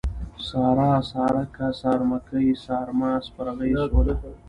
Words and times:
سارا، 0.47 0.91
سارکه، 1.11 1.67
سارمکۍ، 1.81 2.47
سارمه، 2.65 3.11
سپرغۍ، 3.25 3.71
سوله 3.91 4.13